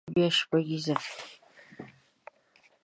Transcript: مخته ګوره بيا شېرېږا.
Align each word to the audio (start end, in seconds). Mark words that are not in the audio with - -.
مخته 0.03 0.11
ګوره 0.11 0.15
بيا 0.15 0.29
شېرېږا. 0.35 0.95